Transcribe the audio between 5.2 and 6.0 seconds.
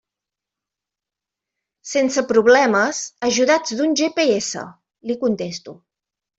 contesto.